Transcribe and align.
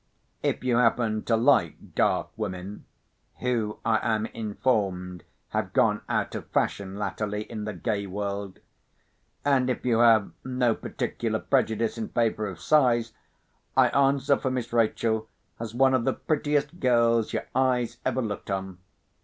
If 0.41 0.63
you 0.63 0.77
happen 0.77 1.21
to 1.25 1.35
like 1.37 1.93
dark 1.93 2.29
women 2.35 2.85
(who, 3.39 3.77
I 3.85 3.99
am 4.01 4.25
informed, 4.25 5.23
have 5.49 5.73
gone 5.73 6.01
out 6.09 6.33
of 6.33 6.47
fashion 6.47 6.97
latterly 6.97 7.43
in 7.43 7.65
the 7.65 7.73
gay 7.73 8.07
world), 8.07 8.57
and 9.45 9.69
if 9.69 9.85
you 9.85 9.99
have 9.99 10.31
no 10.43 10.73
particular 10.73 11.37
prejudice 11.37 11.99
in 11.99 12.07
favour 12.09 12.47
of 12.47 12.59
size, 12.59 13.13
I 13.77 13.89
answer 13.89 14.37
for 14.37 14.49
Miss 14.49 14.73
Rachel 14.73 15.29
as 15.59 15.75
one 15.75 15.93
of 15.93 16.03
the 16.05 16.13
prettiest 16.13 16.79
girls 16.79 17.31
your 17.31 17.45
eyes 17.53 17.97
ever 18.03 18.23
looked 18.23 18.49
on. 18.49 18.79